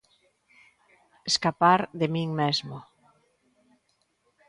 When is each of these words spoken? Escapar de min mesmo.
Escapar 1.31 1.79
de 1.99 2.07
min 2.13 2.29
mesmo. 2.39 2.77